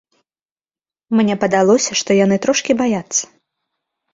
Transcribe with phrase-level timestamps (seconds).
[1.19, 3.23] Мне падалося, што яны трошкі баяцца.